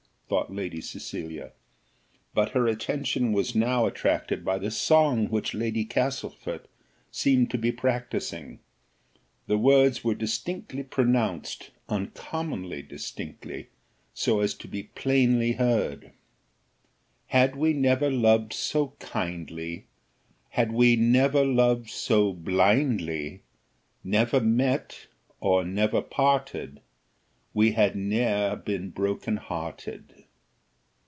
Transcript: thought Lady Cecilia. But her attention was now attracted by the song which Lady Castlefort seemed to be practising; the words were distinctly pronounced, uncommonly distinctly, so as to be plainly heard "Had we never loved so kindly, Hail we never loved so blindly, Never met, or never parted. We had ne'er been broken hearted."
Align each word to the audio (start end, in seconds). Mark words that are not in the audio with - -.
thought 0.31 0.49
Lady 0.49 0.79
Cecilia. 0.79 1.51
But 2.33 2.51
her 2.51 2.65
attention 2.65 3.33
was 3.33 3.53
now 3.53 3.85
attracted 3.85 4.45
by 4.45 4.59
the 4.59 4.71
song 4.71 5.27
which 5.27 5.53
Lady 5.53 5.83
Castlefort 5.83 6.69
seemed 7.11 7.51
to 7.51 7.57
be 7.57 7.69
practising; 7.73 8.59
the 9.47 9.57
words 9.57 10.05
were 10.05 10.15
distinctly 10.15 10.83
pronounced, 10.83 11.71
uncommonly 11.89 12.81
distinctly, 12.81 13.67
so 14.13 14.39
as 14.39 14.53
to 14.53 14.69
be 14.69 14.83
plainly 14.83 15.51
heard 15.51 16.13
"Had 17.27 17.57
we 17.57 17.73
never 17.73 18.09
loved 18.09 18.53
so 18.53 18.93
kindly, 18.99 19.85
Hail 20.51 20.71
we 20.71 20.95
never 20.95 21.43
loved 21.43 21.89
so 21.89 22.31
blindly, 22.31 23.41
Never 24.01 24.39
met, 24.39 25.07
or 25.41 25.65
never 25.65 26.01
parted. 26.01 26.79
We 27.53 27.73
had 27.73 27.97
ne'er 27.97 28.55
been 28.55 28.91
broken 28.91 29.35
hearted." 29.35 30.13